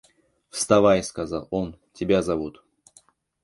[0.49, 2.63] –Вставай,– сказал он,– тебя зовут.